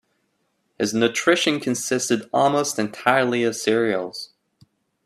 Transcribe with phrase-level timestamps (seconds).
[0.79, 4.31] His nutrition consisted almost entirely of cereals.